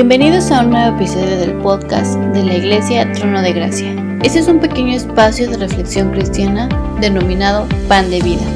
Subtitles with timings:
[0.00, 3.94] Bienvenidos a un nuevo episodio del podcast de la Iglesia Trono de Gracia.
[4.22, 6.70] Este es un pequeño espacio de reflexión cristiana
[7.02, 8.46] denominado Pan de Vida,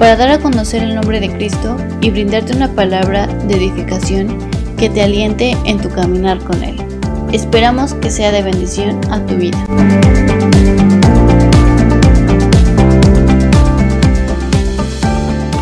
[0.00, 4.36] para dar a conocer el nombre de Cristo y brindarte una palabra de edificación
[4.76, 6.76] que te aliente en tu caminar con Él.
[7.30, 9.64] Esperamos que sea de bendición a tu vida.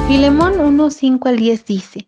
[0.09, 2.07] Filemón 1, 5 al 10 dice,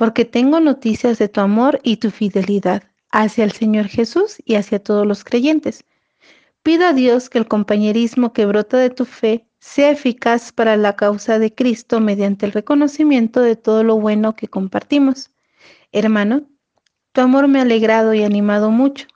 [0.00, 4.82] porque tengo noticias de tu amor y tu fidelidad hacia el Señor Jesús y hacia
[4.82, 5.84] todos los creyentes.
[6.62, 10.96] Pido a Dios que el compañerismo que brota de tu fe sea eficaz para la
[10.96, 15.32] causa de Cristo mediante el reconocimiento de todo lo bueno que compartimos.
[15.92, 16.44] Hermano,
[17.12, 19.06] tu amor me ha alegrado y animado mucho,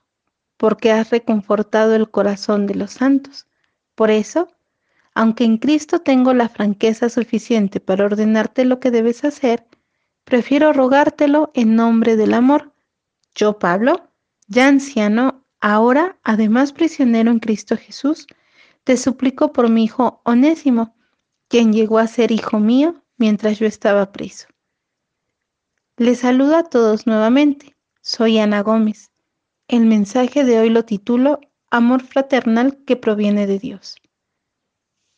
[0.55, 3.47] porque has reconfortado el corazón de los santos.
[3.95, 4.49] Por eso,
[5.15, 9.65] aunque en Cristo tengo la franqueza suficiente para ordenarte lo que debes hacer,
[10.25, 12.73] prefiero rogártelo en nombre del amor.
[13.33, 14.11] Yo, Pablo,
[14.47, 18.27] ya anciano, ahora además prisionero en Cristo Jesús,
[18.83, 20.95] te suplico por mi hijo Onésimo,
[21.47, 24.47] quien llegó a ser hijo mío mientras yo estaba preso.
[25.97, 27.75] Les saludo a todos nuevamente.
[28.01, 29.11] Soy Ana Gómez.
[29.67, 31.39] El mensaje de hoy lo titulo
[31.71, 33.95] Amor fraternal que proviene de Dios.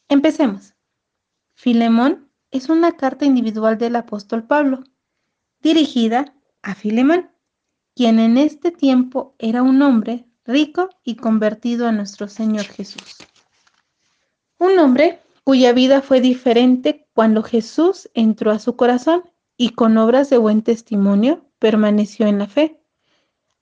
[0.07, 0.75] Empecemos.
[1.53, 4.83] Filemón es una carta individual del apóstol Pablo
[5.61, 7.31] dirigida a Filemón,
[7.95, 13.17] quien en este tiempo era un hombre rico y convertido a nuestro Señor Jesús.
[14.59, 19.23] Un hombre cuya vida fue diferente cuando Jesús entró a su corazón
[19.55, 22.79] y con obras de buen testimonio permaneció en la fe.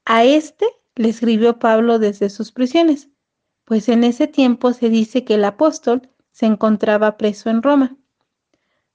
[0.03, 0.65] A este
[0.95, 3.09] le escribió Pablo desde sus prisiones,
[3.65, 7.97] pues en ese tiempo se dice que el apóstol se encontraba preso en Roma.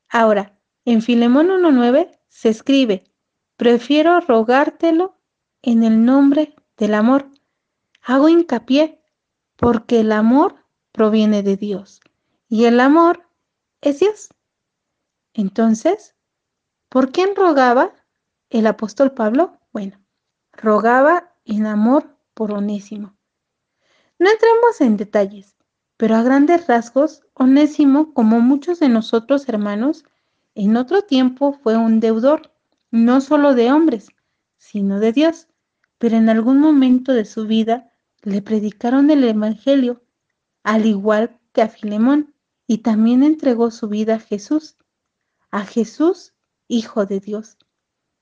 [0.09, 3.05] Ahora, en Filemón 1.9 se escribe,
[3.57, 5.19] prefiero rogártelo
[5.61, 7.29] en el nombre del amor.
[8.01, 9.03] Hago hincapié
[9.57, 12.01] porque el amor proviene de Dios
[12.49, 13.29] y el amor
[13.83, 14.31] es Dios.
[15.35, 16.17] Entonces,
[16.89, 17.93] ¿por quién rogaba
[18.49, 19.59] el apóstol Pablo?
[19.73, 20.01] Bueno,
[20.53, 23.17] rogaba en amor por Onésimo.
[24.19, 25.57] No entremos en detalles,
[25.97, 30.05] pero a grandes rasgos, Onésimo, como muchos de nosotros hermanos,
[30.55, 32.53] en otro tiempo fue un deudor,
[32.91, 34.09] no solo de hombres,
[34.59, 35.49] sino de Dios,
[35.99, 40.03] pero en algún momento de su vida le predicaron el Evangelio,
[40.63, 42.35] al igual que a Filemón,
[42.67, 44.77] y también entregó su vida a Jesús,
[45.51, 46.35] a Jesús,
[46.69, 47.59] Hijo de Dios,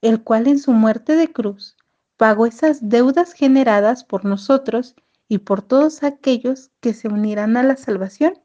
[0.01, 1.77] el cual en su muerte de cruz
[2.17, 4.95] pagó esas deudas generadas por nosotros
[5.29, 8.43] y por todos aquellos que se unirán a la salvación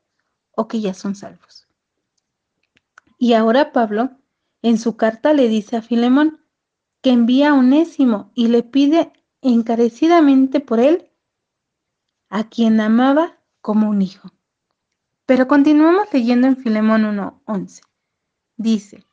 [0.51, 1.62] o que ya son salvos.
[3.23, 4.09] Y ahora Pablo,
[4.61, 6.41] en su carta, le dice a Filemón
[7.01, 11.09] que envía a Onésimo y le pide encarecidamente por él,
[12.27, 14.33] a quien amaba como un hijo.
[15.25, 17.83] Pero continuamos leyendo en Filemón 1:11.
[18.57, 19.05] Dice,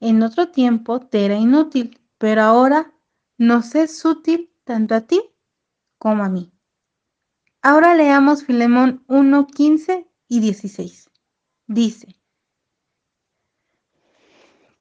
[0.00, 2.94] en otro tiempo te era inútil, pero ahora
[3.36, 5.20] nos es útil tanto a ti
[5.98, 6.50] como a mí.
[7.60, 11.10] Ahora leamos Filemón 1:15 y 16.
[11.66, 12.21] Dice,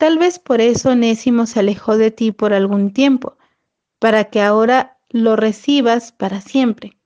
[0.01, 3.38] Tal vez por eso Nésimo se alejó de ti por algún tiempo,
[4.00, 6.97] para que ahora lo recibas para siempre,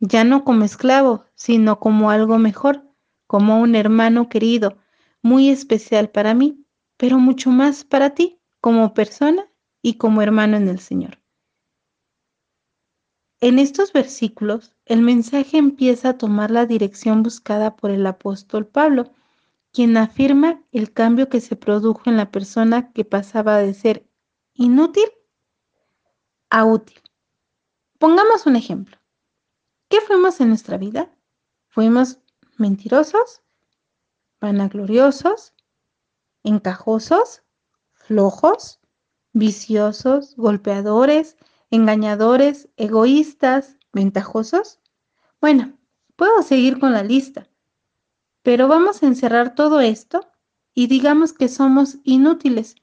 [0.00, 2.88] ya no como esclavo, sino como algo mejor,
[3.26, 4.78] como un hermano querido,
[5.20, 6.64] muy especial para mí,
[6.96, 9.46] pero mucho más para ti, como persona
[9.82, 11.20] y como hermano en el Señor.
[13.42, 19.12] En estos versículos, el mensaje empieza a tomar la dirección buscada por el apóstol Pablo,
[19.72, 24.08] quien afirma el cambio que se produjo en la persona que pasaba de ser
[24.54, 25.08] inútil
[26.50, 27.00] a útil.
[27.98, 28.96] Pongamos un ejemplo.
[29.88, 31.14] ¿Qué fuimos en nuestra vida?
[31.68, 32.18] ¿Fuimos
[32.56, 33.42] mentirosos,
[34.40, 35.54] vanagloriosos,
[36.42, 37.42] encajosos,
[37.92, 38.80] flojos,
[39.32, 41.36] viciosos, golpeadores,
[41.70, 44.80] engañadores, egoístas, ventajosos?
[45.40, 45.78] Bueno,
[46.16, 47.47] puedo seguir con la lista.
[48.48, 50.26] Pero vamos a encerrar todo esto
[50.72, 52.76] y digamos que somos inútiles,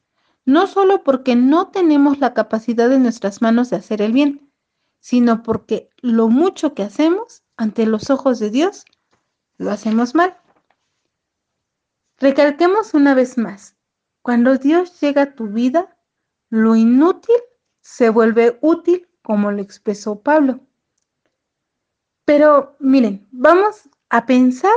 [0.46, 4.52] no solo porque no tenemos la capacidad en nuestras manos de hacer el bien,
[5.00, 8.86] sino porque lo mucho que hacemos ante los ojos de Dios,
[9.58, 10.38] lo hacemos mal.
[12.20, 13.76] Recalquemos una vez más,
[14.22, 15.98] cuando Dios llega a tu vida,
[16.52, 17.38] lo inútil
[17.82, 20.60] se vuelve útil, como lo expresó Pablo.
[22.24, 24.76] Pero miren, vamos a pensar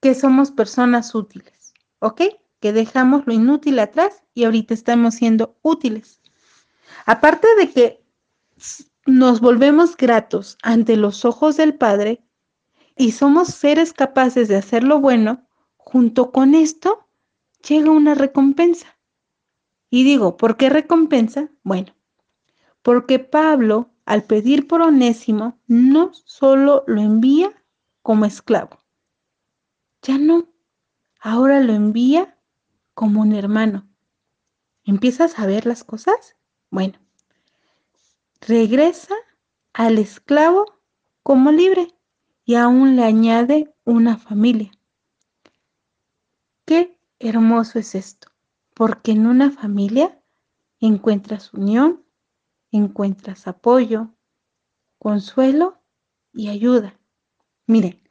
[0.00, 2.22] que somos personas útiles, ¿ok?
[2.60, 6.20] Que dejamos lo inútil atrás y ahorita estamos siendo útiles.
[7.06, 8.04] Aparte de que
[9.06, 12.22] nos volvemos gratos ante los ojos del Padre
[12.96, 15.46] y somos seres capaces de hacer lo bueno,
[15.76, 17.08] junto con esto
[17.66, 18.98] llega una recompensa.
[19.90, 21.50] Y digo, ¿por qué recompensa?
[21.62, 21.94] Bueno,
[22.82, 27.52] porque Pablo, al pedir por Onésimo, no solo lo envía
[28.02, 28.78] como esclavo,
[30.08, 30.48] ya no,
[31.20, 32.38] ahora lo envía
[32.94, 33.86] como un hermano.
[34.84, 36.34] ¿Empiezas a ver las cosas?
[36.70, 36.98] Bueno,
[38.40, 39.14] regresa
[39.74, 40.80] al esclavo
[41.22, 41.94] como libre
[42.46, 44.72] y aún le añade una familia.
[46.64, 48.28] Qué hermoso es esto,
[48.72, 50.18] porque en una familia
[50.80, 52.02] encuentras unión,
[52.70, 54.14] encuentras apoyo,
[54.98, 55.82] consuelo
[56.32, 56.98] y ayuda.
[57.66, 58.07] Miren,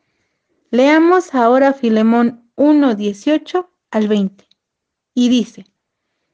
[0.71, 4.47] leamos ahora Filemón 1, 18 al 20
[5.13, 5.65] y dice,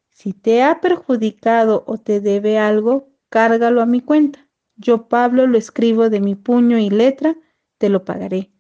[0.10, 4.48] si te ha perjudicado o te debe algo, cárgalo a mi cuenta.
[4.76, 7.36] Yo, Pablo, lo escribo de mi puño y letra,
[7.78, 8.52] te lo pagaré,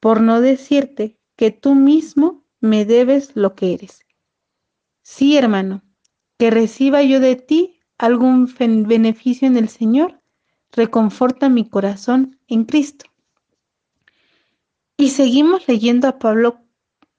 [0.00, 4.04] por no decirte que tú mismo me debes lo que eres.
[5.02, 5.82] Sí, hermano,
[6.38, 8.52] que reciba yo de ti algún
[8.86, 10.20] beneficio en el Señor,
[10.72, 13.06] reconforta mi corazón en Cristo.
[14.96, 16.60] Y seguimos leyendo a Pablo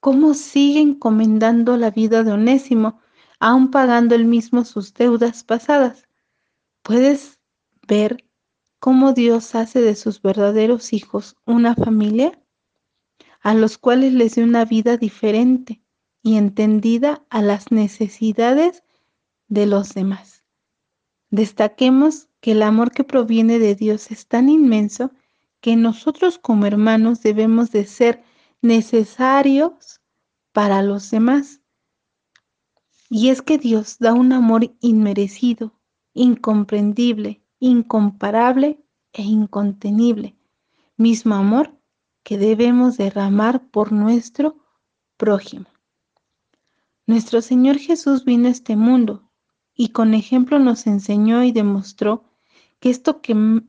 [0.00, 3.00] cómo sigue encomendando la vida de Onésimo,
[3.38, 6.08] aún pagando él mismo sus deudas pasadas.
[6.82, 7.38] Puedes
[7.86, 8.24] ver
[8.80, 12.40] cómo Dios hace de sus verdaderos hijos una familia
[13.40, 15.80] a los cuales les dio una vida diferente
[16.22, 18.82] y entendida a las necesidades
[19.46, 20.42] de los demás.
[21.30, 25.12] Destaquemos que el amor que proviene de Dios es tan inmenso
[25.60, 28.22] que nosotros como hermanos debemos de ser
[28.62, 30.00] necesarios
[30.52, 31.60] para los demás.
[33.10, 35.80] Y es que Dios da un amor inmerecido,
[36.12, 40.36] incomprendible, incomparable e incontenible,
[40.96, 41.78] mismo amor
[42.22, 44.58] que debemos derramar por nuestro
[45.16, 45.66] prójimo.
[47.06, 49.30] Nuestro Señor Jesús vino a este mundo
[49.74, 52.24] y con ejemplo nos enseñó y demostró
[52.80, 53.62] que esto que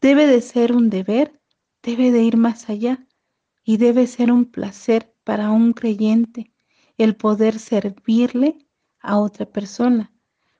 [0.00, 1.40] debe de ser un deber,
[1.82, 3.06] debe de ir más allá
[3.64, 6.52] y debe ser un placer para un creyente
[6.96, 8.58] el poder servirle
[9.00, 10.12] a otra persona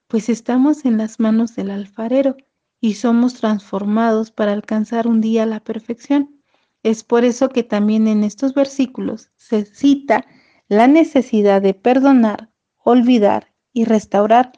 [0.08, 2.36] pues estamos en las manos del alfarero
[2.80, 6.40] y somos transformados para alcanzar un día la perfección.
[6.82, 10.24] Es por eso que también en estos versículos se cita
[10.68, 14.52] la necesidad de perdonar, olvidar y restaurar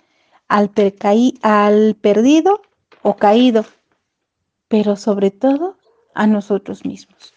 [0.46, 0.70] al,
[1.42, 2.62] al perdido
[3.02, 3.64] o caído,
[4.70, 5.78] pero sobre todo
[6.14, 7.34] a nosotros mismos.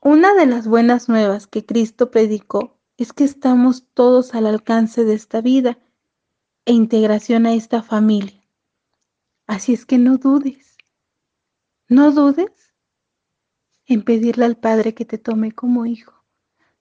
[0.00, 5.14] Una de las buenas nuevas que Cristo predicó es que estamos todos al alcance de
[5.14, 5.80] esta vida
[6.66, 8.40] e integración a esta familia.
[9.48, 10.76] Así es que no dudes,
[11.88, 12.72] no dudes
[13.84, 16.24] en pedirle al Padre que te tome como hijo.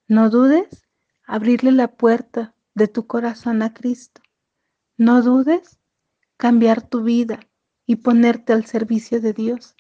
[0.07, 0.88] No dudes
[1.25, 4.21] abrirle la puerta de tu corazón a Cristo.
[4.95, 5.80] No dudes
[6.38, 7.39] cambiar tu vida
[7.91, 9.75] y ponerte al servicio de Dios,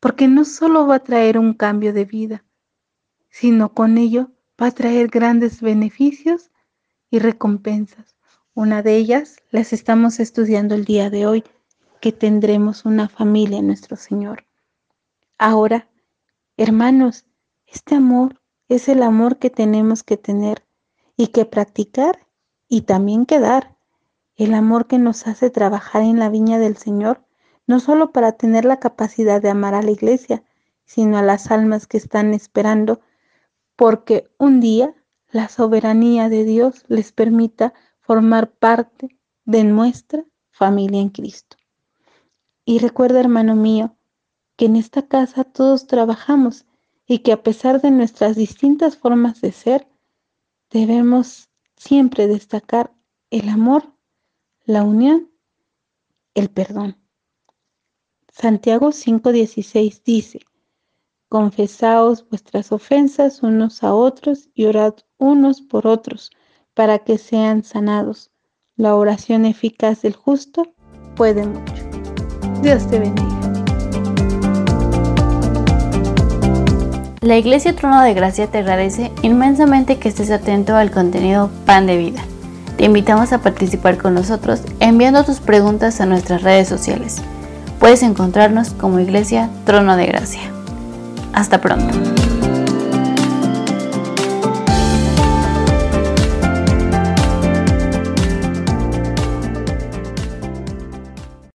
[0.00, 2.46] porque no solo va a traer un cambio de vida,
[3.28, 6.50] sino con ello va a traer grandes beneficios
[7.10, 8.16] y recompensas.
[8.54, 11.44] Una de ellas las estamos estudiando el día de hoy,
[12.00, 14.46] que tendremos una familia en nuestro Señor.
[15.36, 15.90] Ahora,
[16.56, 17.26] hermanos,
[17.66, 18.40] este amor
[18.70, 20.64] es el amor que tenemos que tener
[21.18, 22.26] y que practicar
[22.66, 23.76] y también que dar.
[24.36, 27.26] El amor que nos hace trabajar en la viña del Señor,
[27.66, 30.42] no solo para tener la capacidad de amar a la iglesia,
[30.84, 33.00] sino a las almas que están esperando,
[33.76, 34.94] porque un día
[35.30, 41.56] la soberanía de Dios les permita formar parte de nuestra familia en Cristo.
[42.64, 43.96] Y recuerda, hermano mío,
[44.56, 46.66] que en esta casa todos trabajamos
[47.06, 49.88] y que a pesar de nuestras distintas formas de ser,
[50.70, 52.92] debemos siempre destacar
[53.30, 53.92] el amor,
[54.64, 55.30] la unión,
[56.34, 57.01] el perdón.
[58.32, 60.40] Santiago 5:16 dice,
[61.28, 66.30] Confesaos vuestras ofensas unos a otros y orad unos por otros
[66.72, 68.30] para que sean sanados.
[68.74, 70.72] La oración eficaz del justo
[71.14, 71.74] puede mucho.
[72.62, 73.28] Dios te bendiga.
[77.20, 81.98] La Iglesia Trono de Gracia te agradece inmensamente que estés atento al contenido Pan de
[81.98, 82.24] Vida.
[82.78, 87.22] Te invitamos a participar con nosotros enviando tus preguntas a nuestras redes sociales.
[87.82, 90.52] Puedes encontrarnos como Iglesia Trono de Gracia.
[91.32, 92.21] Hasta pronto.